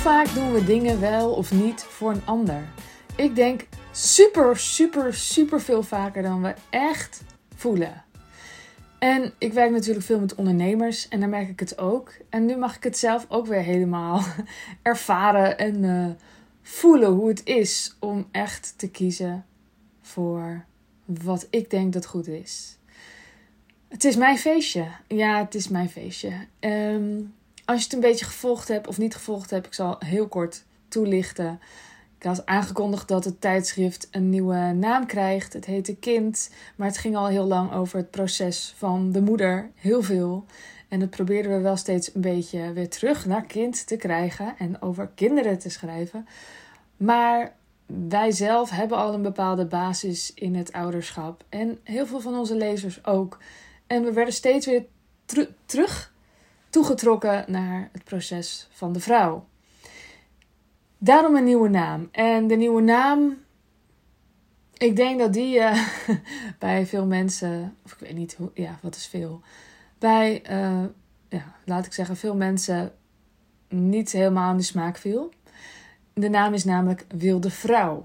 [0.00, 2.68] vaak doen we dingen wel of niet voor een ander?
[3.16, 7.22] Ik denk super, super, super veel vaker dan we echt
[7.54, 8.04] voelen.
[8.98, 12.12] En ik werk natuurlijk veel met ondernemers en daar merk ik het ook.
[12.28, 14.22] En nu mag ik het zelf ook weer helemaal
[14.82, 16.06] ervaren en uh,
[16.62, 19.46] voelen hoe het is om echt te kiezen
[20.00, 20.64] voor
[21.04, 22.78] wat ik denk dat goed is.
[23.88, 24.86] Het is mijn feestje.
[25.08, 26.32] Ja, het is mijn feestje.
[26.60, 27.34] Um,
[27.70, 30.64] als je het een beetje gevolgd hebt of niet gevolgd hebt, ik zal heel kort
[30.88, 31.60] toelichten.
[32.18, 35.52] Ik had aangekondigd dat het tijdschrift een nieuwe naam krijgt.
[35.52, 39.70] Het heette Kind, maar het ging al heel lang over het proces van de moeder.
[39.74, 40.44] Heel veel.
[40.88, 44.82] En dat probeerden we wel steeds een beetje weer terug naar kind te krijgen en
[44.82, 46.26] over kinderen te schrijven.
[46.96, 47.54] Maar
[47.86, 51.44] wij zelf hebben al een bepaalde basis in het ouderschap.
[51.48, 53.38] En heel veel van onze lezers ook.
[53.86, 54.84] En we werden steeds weer
[55.66, 56.09] terug
[56.70, 59.46] toegetrokken naar het proces van de vrouw.
[60.98, 62.08] Daarom een nieuwe naam.
[62.12, 63.38] En de nieuwe naam,
[64.76, 65.88] ik denk dat die uh,
[66.58, 69.40] bij veel mensen, of ik weet niet hoe, ja, wat is veel,
[69.98, 70.84] bij, uh,
[71.28, 72.92] ja, laat ik zeggen, veel mensen
[73.68, 75.32] niet helemaal aan de smaak viel.
[76.12, 78.04] De naam is namelijk Wilde Vrouw.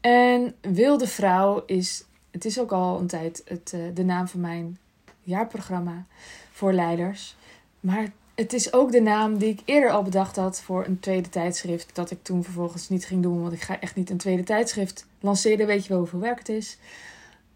[0.00, 4.40] En Wilde Vrouw is, het is ook al een tijd het, uh, de naam van
[4.40, 4.78] mijn
[5.22, 6.06] jaarprogramma
[6.52, 7.36] voor leiders.
[7.80, 11.28] Maar het is ook de naam die ik eerder al bedacht had voor een tweede
[11.28, 11.94] tijdschrift.
[11.94, 15.06] Dat ik toen vervolgens niet ging doen, want ik ga echt niet een tweede tijdschrift
[15.20, 15.66] lanceren.
[15.66, 16.78] Weet je wel hoeveel werk het is.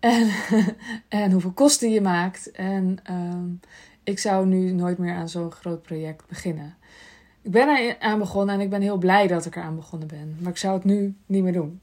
[0.00, 0.31] En,
[1.09, 2.50] en hoeveel kosten je maakt.
[2.50, 3.48] En ehm,
[4.05, 6.77] ik zou nu nooit meer aan zo'n groot project beginnen.
[7.43, 10.37] Ik ben er aan begonnen en ik ben heel blij dat ik eraan begonnen ben.
[10.41, 11.81] Maar ik zou het nu niet meer doen.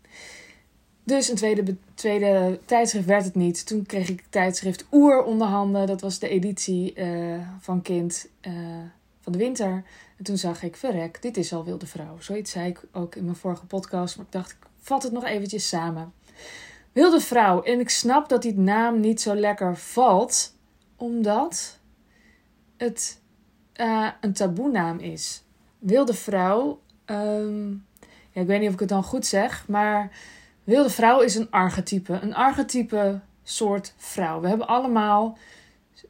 [1.09, 3.65] Dus een tweede, tweede tijdschrift werd het niet.
[3.65, 5.87] Toen kreeg ik tijdschrift Oer onder handen.
[5.87, 8.53] Dat was de editie uh, van Kind uh,
[9.21, 9.83] van de winter.
[10.17, 12.19] En toen zag ik, verrek, dit is al Wilde Vrouw.
[12.19, 14.17] Zoiets zei ik ook in mijn vorige podcast.
[14.17, 16.13] Maar ik dacht, ik vat het nog eventjes samen.
[16.91, 17.63] Wilde Vrouw.
[17.63, 20.55] En ik snap dat die naam niet zo lekker valt.
[20.95, 21.79] Omdat
[22.77, 23.19] het
[23.75, 25.43] uh, een taboenaam is.
[25.79, 26.79] Wilde Vrouw.
[27.05, 27.85] Um,
[28.31, 29.67] ja, ik weet niet of ik het dan goed zeg.
[29.67, 30.11] Maar
[30.69, 32.13] wilde vrouw is een archetype.
[32.21, 34.41] Een archetype soort vrouw.
[34.41, 35.37] We hebben allemaal,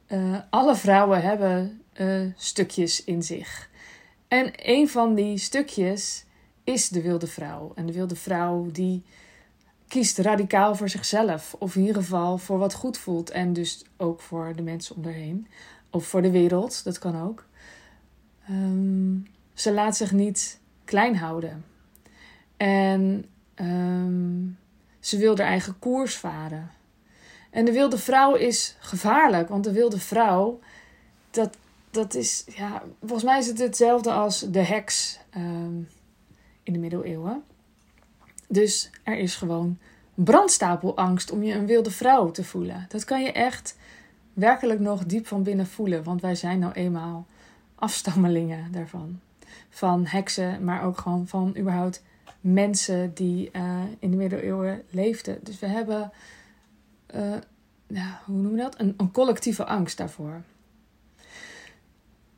[0.08, 3.70] uh, alle vrouwen hebben uh, stukjes in zich.
[4.28, 6.24] En een van die stukjes
[6.64, 7.72] is de wilde vrouw.
[7.74, 9.02] En de wilde vrouw die
[9.88, 11.54] kiest radicaal voor zichzelf.
[11.58, 13.30] Of in ieder geval voor wat goed voelt.
[13.30, 15.46] En dus ook voor de mensen om haar heen.
[15.90, 17.44] Of voor de wereld, dat kan ook.
[18.50, 21.64] Um, ze laat zich niet klein houden.
[22.56, 23.24] En
[23.60, 24.58] Um,
[25.00, 26.70] ze wil haar eigen koers varen.
[27.50, 30.60] En de wilde vrouw is gevaarlijk, want de wilde vrouw,
[31.30, 31.56] dat,
[31.90, 35.88] dat is, ja, volgens mij is het hetzelfde als de heks um,
[36.62, 37.42] in de middeleeuwen.
[38.48, 39.78] Dus er is gewoon
[40.14, 42.86] brandstapelangst om je een wilde vrouw te voelen.
[42.88, 43.76] Dat kan je echt
[44.32, 47.26] werkelijk nog diep van binnen voelen, want wij zijn nou eenmaal
[47.74, 49.20] afstammelingen daarvan.
[49.68, 52.02] Van heksen, maar ook gewoon van überhaupt
[52.40, 55.38] mensen die uh, in de middeleeuwen leefden.
[55.42, 56.12] Dus we hebben,
[57.86, 58.80] ja, hoe noemen we dat?
[58.80, 60.42] Een, een collectieve angst daarvoor.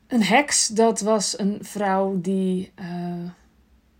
[0.07, 3.31] Een heks, dat was een vrouw die uh,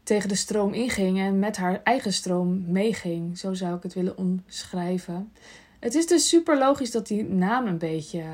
[0.03, 3.39] tegen de stroom inging en met haar eigen stroom meeging.
[3.39, 5.33] Zo zou ik het willen omschrijven.
[5.81, 8.25] Het is dus super logisch dat die naam een beetje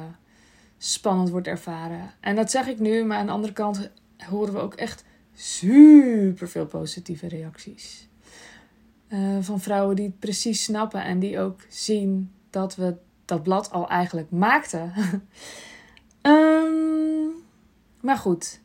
[0.78, 2.10] spannend wordt ervaren.
[2.20, 3.90] En dat zeg ik nu, maar aan de andere kant
[4.28, 5.04] horen we ook echt
[5.38, 8.08] super veel positieve reacties.
[9.08, 13.70] Uh, van vrouwen die het precies snappen en die ook zien dat we dat blad
[13.70, 14.92] al eigenlijk maakten.
[16.22, 17.30] um,
[18.06, 18.60] maar goed.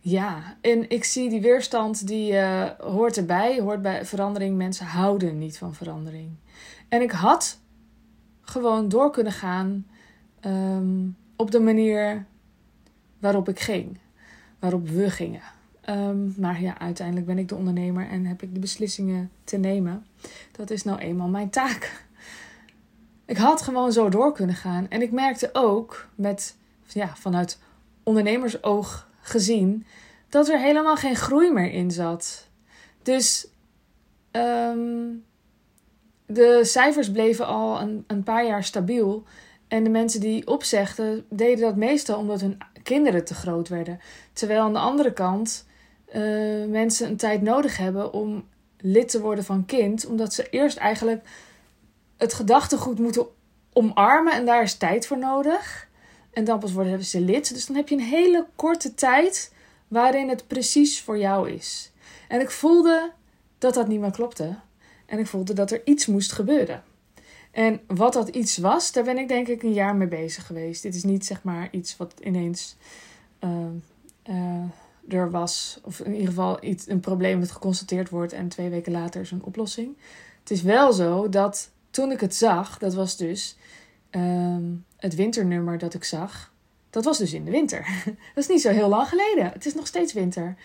[0.00, 4.56] Ja, en ik zie die weerstand die uh, hoort erbij, hoort bij verandering.
[4.56, 6.30] Mensen houden niet van verandering.
[6.88, 7.60] En ik had
[8.40, 9.86] gewoon door kunnen gaan
[10.40, 12.26] um, op de manier
[13.18, 13.98] waarop ik ging,
[14.58, 15.54] waarop we gingen.
[15.90, 20.06] Um, maar ja, uiteindelijk ben ik de ondernemer en heb ik de beslissingen te nemen.
[20.52, 22.04] Dat is nou eenmaal mijn taak.
[23.24, 24.88] Ik had gewoon zo door kunnen gaan.
[24.88, 26.56] En ik merkte ook, met,
[26.86, 27.58] ja, vanuit
[28.02, 29.86] ondernemersoog gezien,
[30.28, 32.48] dat er helemaal geen groei meer in zat.
[33.02, 33.48] Dus
[34.32, 35.24] um,
[36.26, 39.24] de cijfers bleven al een, een paar jaar stabiel.
[39.68, 44.00] En de mensen die opzegden, deden dat meestal omdat hun kinderen te groot werden.
[44.32, 45.66] Terwijl aan de andere kant
[46.14, 48.44] uh, mensen een tijd nodig hebben om
[48.78, 51.28] lid te worden van kind, omdat ze eerst eigenlijk
[52.16, 53.26] het gedachtegoed moeten
[53.72, 55.88] omarmen en daar is tijd voor nodig.
[56.30, 57.54] En dan pas worden ze lid.
[57.54, 59.52] Dus dan heb je een hele korte tijd
[59.88, 61.92] waarin het precies voor jou is.
[62.28, 63.12] En ik voelde
[63.58, 64.56] dat dat niet meer klopte.
[65.06, 66.82] En ik voelde dat er iets moest gebeuren.
[67.50, 70.82] En wat dat iets was, daar ben ik denk ik een jaar mee bezig geweest.
[70.82, 72.76] Dit is niet zeg maar iets wat ineens
[73.44, 73.50] uh,
[74.30, 74.64] uh,
[75.08, 78.92] er was, of in ieder geval iets, een probleem dat geconstateerd wordt en twee weken
[78.92, 79.96] later is een oplossing.
[80.40, 83.56] Het is wel zo dat toen ik het zag, dat was dus
[84.10, 84.56] uh,
[84.96, 86.52] het winternummer dat ik zag,
[86.90, 87.86] dat was dus in de winter.
[88.34, 89.52] dat is niet zo heel lang geleden.
[89.52, 90.56] Het is nog steeds winter.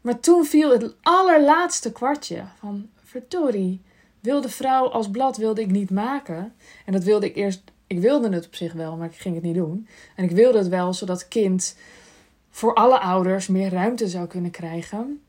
[0.00, 3.80] Maar toen viel het allerlaatste kwartje van verdorie.
[4.20, 6.52] Wilde vrouw als blad wilde ik niet maken.
[6.86, 7.62] En dat wilde ik eerst.
[7.86, 9.88] Ik wilde het op zich wel, maar ik ging het niet doen.
[10.16, 11.76] En ik wilde het wel zodat kind
[12.54, 15.22] voor alle ouders meer ruimte zou kunnen krijgen.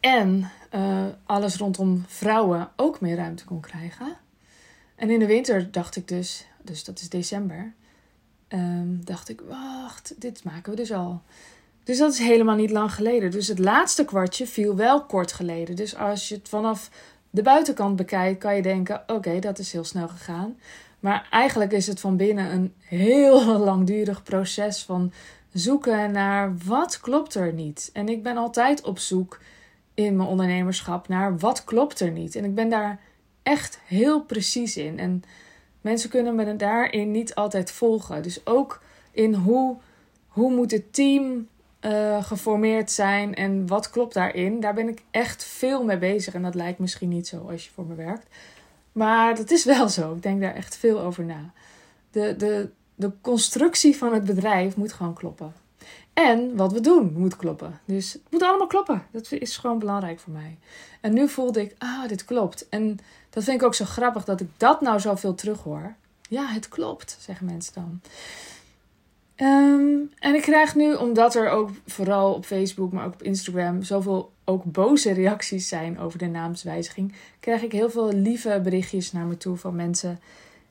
[0.00, 4.16] En uh, alles rondom vrouwen ook meer ruimte kon krijgen.
[4.94, 7.72] En in de winter dacht ik dus, dus dat is december,
[8.48, 11.22] um, dacht ik, wacht, dit maken we dus al.
[11.84, 13.30] Dus dat is helemaal niet lang geleden.
[13.30, 15.76] Dus het laatste kwartje viel wel kort geleden.
[15.76, 16.90] Dus als je het vanaf
[17.30, 20.58] de buitenkant bekijkt, kan je denken: oké, dat is heel snel gegaan.
[21.00, 25.12] Maar eigenlijk is het van binnen een heel langdurig proces van
[25.52, 27.90] zoeken naar wat klopt er niet.
[27.92, 29.40] En ik ben altijd op zoek
[29.94, 32.34] in mijn ondernemerschap naar wat klopt er niet.
[32.34, 33.00] En ik ben daar
[33.42, 34.98] echt heel precies in.
[34.98, 35.22] En
[35.80, 38.22] mensen kunnen me daarin niet altijd volgen.
[38.22, 39.76] Dus ook in hoe,
[40.28, 41.48] hoe moet het team
[41.80, 44.60] uh, geformeerd zijn en wat klopt daarin.
[44.60, 46.34] Daar ben ik echt veel mee bezig.
[46.34, 48.26] En dat lijkt misschien niet zo als je voor me werkt.
[48.92, 50.14] Maar dat is wel zo.
[50.14, 51.52] Ik denk daar echt veel over na.
[52.10, 52.70] De, de,
[53.02, 55.52] de constructie van het bedrijf moet gewoon kloppen.
[56.12, 57.80] En wat we doen moet kloppen.
[57.84, 59.02] Dus het moet allemaal kloppen.
[59.10, 60.58] Dat is gewoon belangrijk voor mij.
[61.00, 62.68] En nu voelde ik, ah, dit klopt.
[62.68, 62.98] En
[63.30, 65.94] dat vind ik ook zo grappig dat ik dat nou zoveel terughoor.
[66.28, 68.00] Ja, het klopt, zeggen mensen dan.
[69.36, 73.82] Um, en ik krijg nu, omdat er ook vooral op Facebook, maar ook op Instagram,
[73.82, 79.24] zoveel ook boze reacties zijn over de naamswijziging, krijg ik heel veel lieve berichtjes naar
[79.24, 80.20] me toe van mensen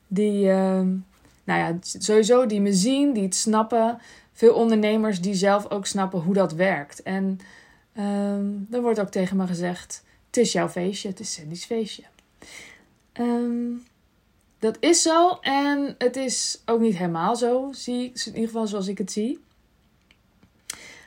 [0.06, 1.04] die, um,
[1.44, 3.98] nou ja, sowieso die me zien, die het snappen.
[4.32, 7.02] Veel ondernemers die zelf ook snappen hoe dat werkt.
[7.02, 7.40] En
[7.98, 12.02] um, dan wordt ook tegen me gezegd: Het is jouw feestje, het is Sandy's feestje.
[13.12, 13.82] Um,
[14.58, 18.66] dat is zo en het is ook niet helemaal zo, zie ik, in ieder geval
[18.66, 19.38] zoals ik het zie.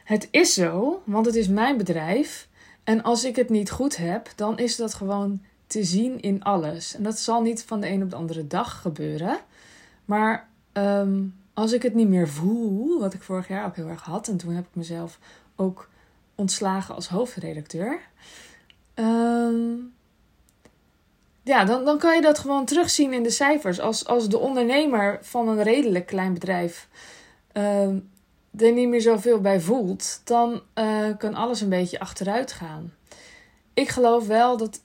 [0.03, 2.47] Het is zo, want het is mijn bedrijf.
[2.83, 6.95] En als ik het niet goed heb, dan is dat gewoon te zien in alles.
[6.95, 9.37] En dat zal niet van de een op de andere dag gebeuren.
[10.05, 14.03] Maar um, als ik het niet meer voel, wat ik vorig jaar ook heel erg
[14.03, 15.19] had, en toen heb ik mezelf
[15.55, 15.89] ook
[16.35, 17.99] ontslagen als hoofdredacteur.
[18.95, 19.93] Um,
[21.43, 23.79] ja, dan, dan kan je dat gewoon terugzien in de cijfers.
[23.79, 26.87] Als, als de ondernemer van een redelijk klein bedrijf
[27.53, 27.87] uh,
[28.57, 32.93] er niet meer zoveel bij voelt, dan uh, kan alles een beetje achteruit gaan.
[33.73, 34.81] Ik geloof wel dat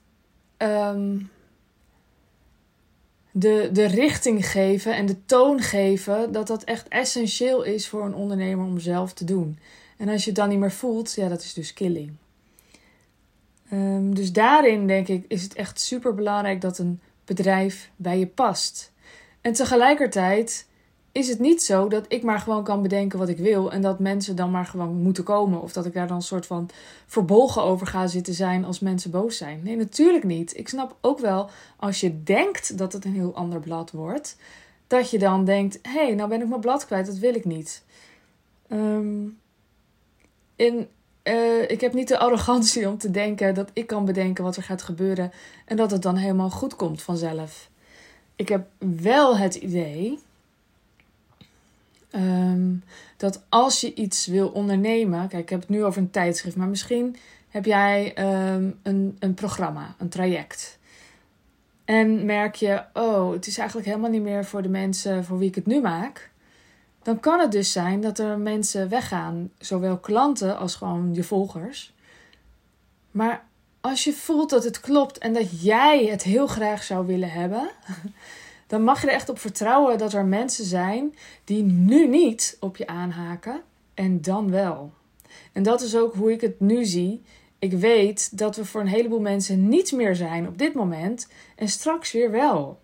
[3.31, 8.15] de, de richting geven en de toon geven, dat dat echt essentieel is voor een
[8.15, 9.59] ondernemer om zelf te doen.
[9.97, 12.13] En als je het dan niet meer voelt, ja, dat is dus killing.
[13.73, 18.27] Um, dus daarin denk ik is het echt super belangrijk dat een bedrijf bij je
[18.27, 18.93] past.
[19.41, 20.67] En tegelijkertijd
[21.13, 23.99] is het niet zo dat ik maar gewoon kan bedenken wat ik wil en dat
[23.99, 25.63] mensen dan maar gewoon moeten komen.
[25.63, 26.69] Of dat ik daar dan een soort van
[27.07, 29.61] verbolgen over ga zitten zijn als mensen boos zijn.
[29.63, 30.57] Nee, natuurlijk niet.
[30.57, 34.37] Ik snap ook wel als je denkt dat het een heel ander blad wordt,
[34.87, 37.45] dat je dan denkt: hé, hey, nou ben ik mijn blad kwijt, dat wil ik
[37.45, 37.83] niet.
[38.73, 39.39] Um,
[40.57, 40.89] in,
[41.25, 44.63] uh, ik heb niet de arrogantie om te denken dat ik kan bedenken wat er
[44.63, 45.33] gaat gebeuren
[45.65, 47.71] en dat het dan helemaal goed komt vanzelf.
[48.37, 50.19] Ik heb wel het idee
[52.15, 52.83] um,
[53.17, 56.69] dat als je iets wil ondernemen, kijk, ik heb het nu over een tijdschrift, maar
[56.69, 57.17] misschien
[57.49, 58.19] heb jij
[58.55, 60.79] um, een, een programma, een traject.
[61.85, 65.49] En merk je, oh, het is eigenlijk helemaal niet meer voor de mensen voor wie
[65.49, 66.31] ik het nu maak
[67.03, 71.93] dan kan het dus zijn dat er mensen weggaan, zowel klanten als gewoon je volgers.
[73.11, 73.45] Maar
[73.81, 77.71] als je voelt dat het klopt en dat jij het heel graag zou willen hebben,
[78.71, 82.77] dan mag je er echt op vertrouwen dat er mensen zijn die nu niet op
[82.77, 83.63] je aanhaken
[83.95, 84.93] en dan wel.
[85.53, 87.23] En dat is ook hoe ik het nu zie.
[87.59, 91.69] Ik weet dat we voor een heleboel mensen niet meer zijn op dit moment en
[91.69, 92.81] straks weer wel.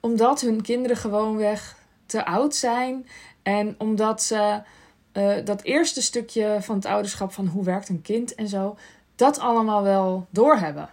[0.00, 1.76] Omdat hun kinderen gewoonweg
[2.06, 3.06] te oud zijn
[3.42, 4.62] en omdat ze
[5.12, 8.76] uh, dat eerste stukje van het ouderschap, van hoe werkt een kind en zo,
[9.16, 10.90] dat allemaal wel doorhebben.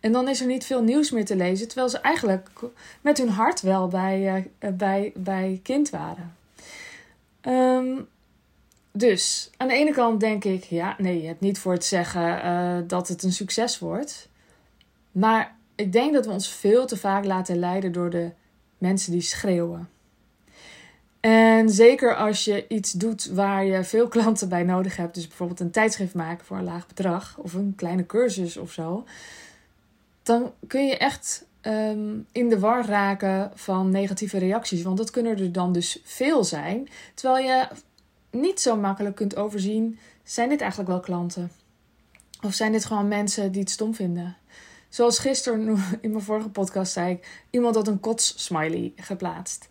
[0.00, 2.48] En dan is er niet veel nieuws meer te lezen, terwijl ze eigenlijk
[3.00, 6.36] met hun hart wel bij, uh, bij, bij kind waren.
[7.42, 8.08] Um,
[8.92, 12.44] dus aan de ene kant denk ik, ja, nee, je hebt niet voor het zeggen
[12.44, 14.28] uh, dat het een succes wordt.
[15.12, 18.30] Maar ik denk dat we ons veel te vaak laten leiden door de
[18.78, 19.88] mensen die schreeuwen.
[21.20, 25.60] En zeker als je iets doet waar je veel klanten bij nodig hebt, dus bijvoorbeeld
[25.60, 29.04] een tijdschrift maken voor een laag bedrag of een kleine cursus of zo,
[30.28, 34.82] dan kun je echt um, in de war raken van negatieve reacties.
[34.82, 36.88] Want dat kunnen er dan dus veel zijn.
[37.14, 37.68] Terwijl je
[38.30, 41.50] niet zo makkelijk kunt overzien: zijn dit eigenlijk wel klanten?
[42.42, 44.36] Of zijn dit gewoon mensen die het stom vinden?
[44.88, 45.60] Zoals gisteren
[46.00, 49.68] in mijn vorige podcast zei ik: iemand had een kots-smiley geplaatst.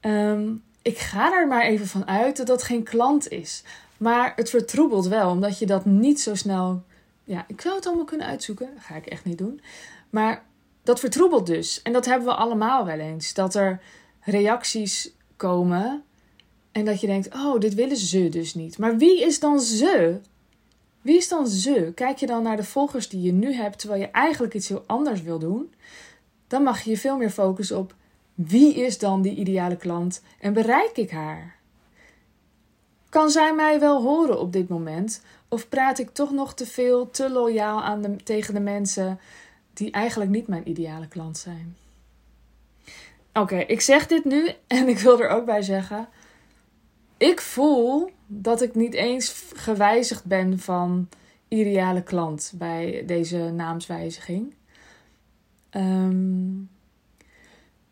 [0.00, 3.62] Um, ik ga er maar even van uit dat dat geen klant is.
[3.96, 6.82] Maar het vertroebelt wel, omdat je dat niet zo snel.
[7.32, 8.68] Ja, ik zou het allemaal kunnen uitzoeken.
[8.78, 9.60] Ga ik echt niet doen.
[10.10, 10.44] Maar
[10.82, 11.82] dat vertroebelt dus.
[11.82, 13.34] En dat hebben we allemaal wel eens.
[13.34, 13.82] Dat er
[14.20, 16.02] reacties komen.
[16.72, 18.78] En dat je denkt: oh, dit willen ze dus niet.
[18.78, 20.20] Maar wie is dan ze?
[21.00, 21.92] Wie is dan ze?
[21.94, 24.84] Kijk je dan naar de volgers die je nu hebt, terwijl je eigenlijk iets heel
[24.86, 25.74] anders wil doen,
[26.46, 27.94] dan mag je je veel meer focussen op
[28.34, 31.56] wie is dan die ideale klant en bereik ik haar?
[33.08, 35.22] Kan zij mij wel horen op dit moment?
[35.52, 39.18] Of praat ik toch nog te veel, te loyaal aan de, tegen de mensen
[39.72, 41.76] die eigenlijk niet mijn ideale klant zijn?
[43.32, 46.08] Oké, ik zeg dit nu en ik wil er ook bij zeggen:
[47.16, 51.08] ik voel dat ik niet eens gewijzigd ben van
[51.48, 54.54] ideale klant bij deze naamswijziging.
[55.70, 56.70] Um,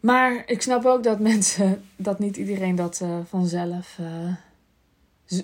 [0.01, 4.35] maar ik snap ook dat mensen, dat niet iedereen dat uh, vanzelf uh,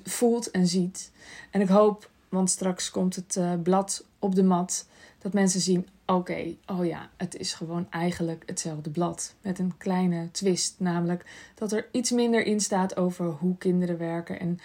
[0.05, 1.11] voelt en ziet.
[1.51, 4.87] En ik hoop, want straks komt het uh, blad op de mat,
[5.19, 9.35] dat mensen zien: oké, oh ja, het is gewoon eigenlijk hetzelfde blad.
[9.41, 11.25] Met een kleine twist, namelijk
[11.55, 14.59] dat er iets minder in staat over hoe kinderen werken en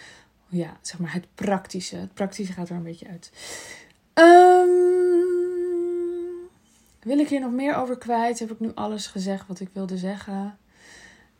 [0.48, 1.96] ja, zeg maar het praktische.
[1.96, 3.32] Het praktische gaat er een beetje uit.
[4.14, 4.70] Um,
[7.00, 8.40] wil ik hier nog meer over kwijt?
[8.40, 10.58] Heb ik nu alles gezegd wat ik wilde zeggen?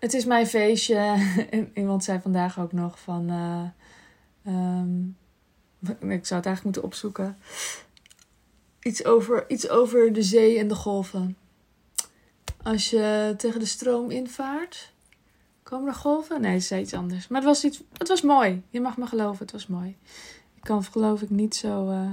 [0.02, 1.30] Het is mijn feestje.
[1.74, 3.32] Iemand zei vandaag ook nog van.
[3.32, 3.64] Uh,
[4.80, 5.18] um,
[5.90, 7.38] ik zou het eigenlijk moeten opzoeken.
[8.82, 11.38] Iets over, iets over de zee en de golven.
[12.64, 14.92] Als je tegen de stroom invaart,
[15.64, 16.42] komen er golven?
[16.42, 17.28] Nee, het is iets anders.
[17.28, 18.62] Maar het was, iets, het was mooi.
[18.70, 19.98] Je mag me geloven, het was mooi.
[20.56, 22.12] Ik kan het geloof ik niet zo uh,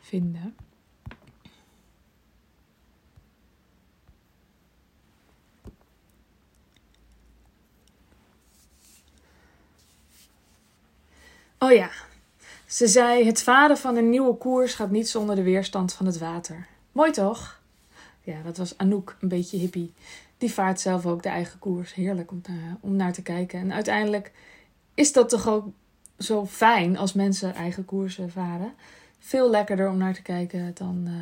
[0.00, 0.56] vinden.
[11.62, 11.90] Oh ja,
[12.66, 16.18] ze zei: Het varen van een nieuwe koers gaat niet zonder de weerstand van het
[16.18, 16.66] water.
[16.92, 17.60] Mooi toch?
[18.20, 19.92] Ja, dat was Anouk, een beetje hippie.
[20.38, 21.94] Die vaart zelf ook de eigen koers.
[21.94, 22.42] Heerlijk om,
[22.80, 23.60] om naar te kijken.
[23.60, 24.32] En uiteindelijk
[24.94, 25.66] is dat toch ook
[26.18, 28.72] zo fijn als mensen eigen koersen varen.
[29.18, 31.12] Veel lekkerder om naar te kijken dan uh,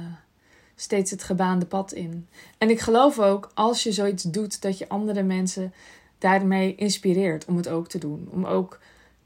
[0.75, 2.29] steeds het gebaande pad in.
[2.59, 5.73] En ik geloof ook, als je zoiets doet, dat je andere mensen
[6.19, 8.29] daarmee inspireert om het ook te doen.
[8.31, 8.79] Om ook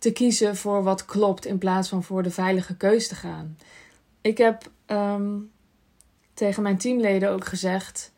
[0.03, 3.57] te kiezen voor wat klopt in plaats van voor de veilige keus te gaan.
[4.21, 5.39] Ik heb ehm,
[6.35, 8.13] tegen mijn teamleden ook gezegd: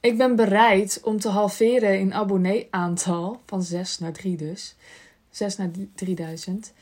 [0.00, 4.76] ik ben bereid om te halveren in abonnee-aantal van 6 naar 3 dus.
[5.30, 6.72] 6 naar 3000.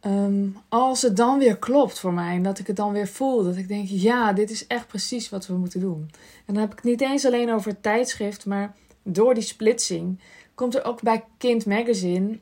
[0.00, 3.08] Um, ehm, als het dan weer klopt voor mij en dat ik het dan weer
[3.08, 6.10] voel, dat ik denk: ja, dit is echt precies wat we moeten doen.
[6.46, 10.20] En dan heb ik het niet eens alleen over het tijdschrift, maar door die splitsing
[10.54, 12.38] komt er ook bij Kind Magazine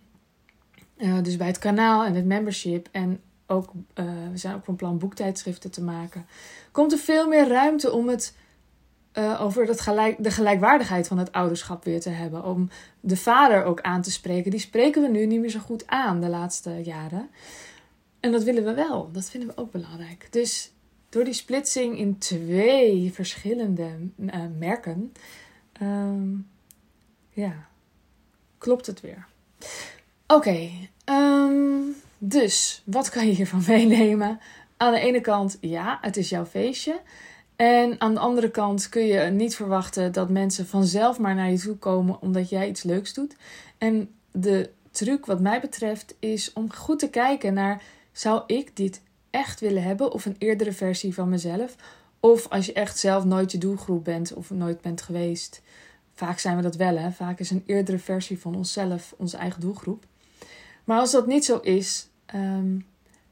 [1.02, 4.76] uh, dus bij het kanaal en het membership en ook, uh, we zijn ook van
[4.76, 6.26] plan boektijdschriften te maken.
[6.73, 8.35] Komt er veel meer ruimte om het
[9.14, 12.45] uh, over dat gelijk, de gelijkwaardigheid van het ouderschap weer te hebben.
[12.45, 12.69] Om
[13.00, 14.50] de vader ook aan te spreken.
[14.50, 17.28] Die spreken we nu niet meer zo goed aan de laatste jaren.
[18.21, 19.11] En dat willen we wel.
[19.12, 20.28] Dat vinden we ook belangrijk.
[20.30, 20.73] Dus
[21.09, 23.90] door die splitsing in twee verschillende
[24.59, 25.12] merken,
[25.83, 26.49] um,
[27.30, 27.69] ja,
[28.59, 29.26] klopt het weer.
[30.32, 30.70] Oké,
[31.04, 31.82] ehm,
[32.18, 34.40] dus wat kan je hiervan meenemen?
[34.76, 37.00] Aan de ene kant, ja, het is jouw feestje.
[37.56, 41.58] En aan de andere kant kun je niet verwachten dat mensen vanzelf maar naar je
[41.58, 43.37] toe komen omdat jij iets leuks doet.
[43.78, 47.82] En de truc, wat mij betreft, is om goed te kijken naar:
[48.12, 51.76] zou ik dit echt willen hebben of een eerdere versie van mezelf?
[52.20, 55.62] Of als je echt zelf nooit je doelgroep bent of nooit bent geweest.
[56.12, 57.10] Vaak zijn we dat wel, hè?
[57.10, 60.08] Vaak is een eerdere versie van onszelf onze eigen doelgroep.
[60.90, 62.78] Maar als dat niet zo is, ehm,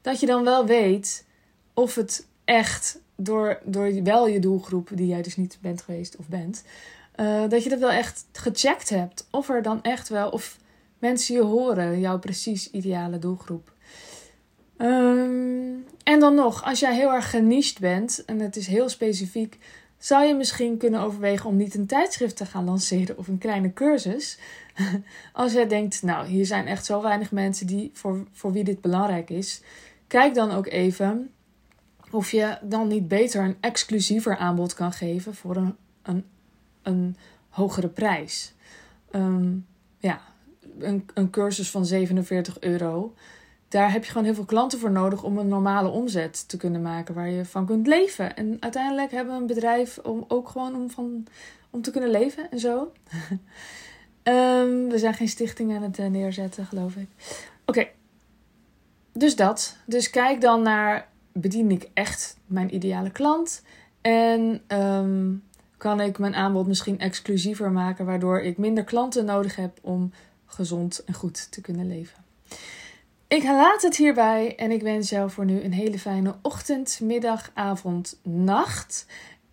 [0.01, 1.25] dat je dan wel weet
[1.73, 6.27] of het echt door, door wel je doelgroep, die jij dus niet bent geweest of
[6.27, 6.63] bent,
[7.15, 9.27] uh, dat je dat wel echt gecheckt hebt.
[9.31, 10.57] Of er dan echt wel, of
[10.99, 13.73] mensen je horen, jouw precies ideale doelgroep.
[14.77, 15.73] Ehm,
[16.03, 19.57] en dan nog, als jij heel erg geniched bent en het is heel specifiek,
[19.99, 23.73] zou je misschien kunnen overwegen om niet een tijdschrift te gaan lanceren of een kleine
[23.73, 24.37] cursus.
[25.33, 28.81] Als jij denkt, nou, hier zijn echt zo weinig mensen die, voor, voor wie dit
[28.81, 29.61] belangrijk is,
[30.07, 31.31] kijk dan ook even
[32.11, 36.25] of je dan niet beter een exclusiever aanbod kan geven voor een, een,
[36.81, 37.17] een
[37.49, 38.53] hogere prijs.
[39.11, 39.57] Ehm,
[39.97, 40.21] ja,
[40.79, 43.13] een, een cursus van 47 euro.
[43.69, 46.81] Daar heb je gewoon heel veel klanten voor nodig om een normale omzet te kunnen
[46.81, 48.35] maken waar je van kunt leven.
[48.35, 51.25] En uiteindelijk hebben we een bedrijf om ook gewoon om, van,
[51.69, 52.91] om te kunnen leven en zo.
[54.23, 57.07] Ehm, we zijn geen stichting aan het eh, neerzetten, geloof ik.
[57.65, 57.87] Oké,
[59.13, 59.77] dus dat.
[59.85, 63.63] Dus kijk dan naar, bedien ik echt mijn ideale klant?
[64.01, 65.33] En ehm,
[65.77, 70.11] kan ik mijn aanbod misschien exclusiever maken, waardoor ik minder klanten nodig heb om
[70.45, 72.23] gezond en goed te kunnen leven?
[73.29, 77.51] Ik laat het hierbij en ik wens jou voor nu een hele fijne ochtend, middag,
[77.53, 79.05] avond, nacht.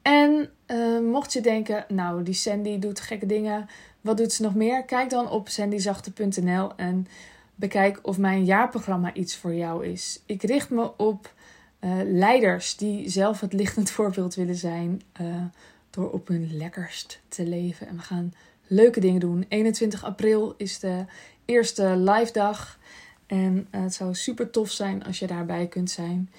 [0.03, 3.69] En uh, mocht je denken, nou, die Sandy doet gekke dingen,
[4.01, 4.85] wat doet ze nog meer?
[4.85, 7.07] Kijk dan op sandyzachte.nl en
[7.55, 10.23] bekijk of mijn jaarprogramma iets voor jou is.
[10.27, 11.35] Ik richt me op
[11.81, 15.45] uh, leiders die zelf het lichtend voorbeeld willen zijn uh,
[15.91, 17.89] door op hun lekkerst te leven.
[17.89, 18.35] En we gaan
[18.67, 19.45] leuke dingen doen.
[19.49, 21.05] 21 april is de
[21.45, 22.79] eerste live dag.
[23.27, 26.31] En uh, het zou super tof zijn als je daarbij kunt zijn.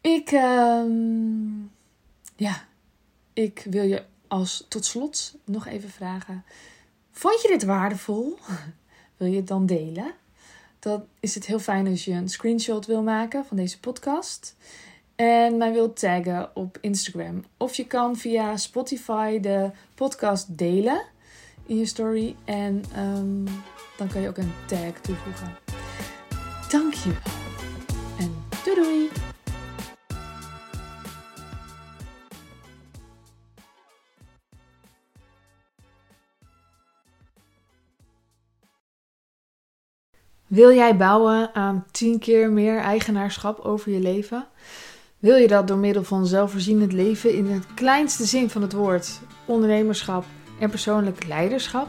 [0.00, 0.84] Ik, uh,
[2.36, 2.64] ja,
[3.32, 6.44] ik wil je als tot slot nog even vragen:
[7.10, 8.38] Vond je dit waardevol?
[9.16, 10.14] wil je het dan delen?
[10.78, 14.56] Dan is het heel fijn als je een screenshot wil maken van deze podcast.
[15.16, 17.44] En mij wilt taggen op Instagram.
[17.56, 21.02] Of je kan via Spotify de podcast delen
[21.66, 22.36] in je story.
[22.44, 23.44] En um,
[23.96, 25.65] dan kan je ook een tag toevoegen.
[26.76, 27.20] Dankjewel.
[28.18, 28.34] En
[28.64, 29.10] doei doei.
[40.46, 44.46] Wil jij bouwen aan 10 keer meer eigenaarschap over je leven?
[45.18, 49.20] Wil je dat door middel van zelfvoorzienend leven in het kleinste zin van het woord,
[49.44, 50.24] ondernemerschap
[50.60, 51.88] en persoonlijk leiderschap?